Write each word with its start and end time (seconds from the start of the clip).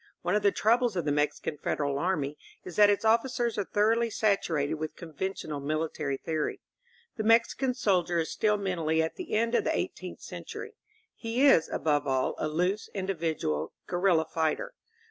One 0.23 0.33
of 0.33 0.41
the 0.41 0.51
troubles 0.51 0.95
of 0.95 1.05
the 1.05 1.11
Mexican 1.11 1.59
federal 1.59 1.99
army 1.99 2.35
is 2.63 2.75
that 2.77 2.89
its 2.89 3.05
officers 3.05 3.55
are 3.59 3.63
thoroughly 3.63 4.09
saturated 4.09 4.73
with 4.73 4.95
conventional 4.95 5.59
military 5.59 6.17
theory. 6.17 6.59
The 7.17 7.23
Mexican 7.23 7.75
soldier 7.75 8.17
is 8.17 8.31
still 8.31 8.57
mentally 8.57 9.03
at 9.03 9.15
the 9.15 9.35
end 9.35 9.53
of 9.53 9.63
the 9.63 9.77
eigh 9.77 9.91
teenth 9.95 10.21
century. 10.21 10.73
He 11.13 11.45
is, 11.45 11.69
above 11.69 12.07
all, 12.07 12.33
a 12.39 12.47
loose, 12.47 12.89
individual, 12.95 13.73
guerrilla 13.85 14.25
fighter. 14.25 14.73